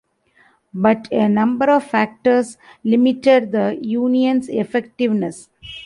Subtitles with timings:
[0.73, 5.47] But a number of factors limited the union's effectiveness.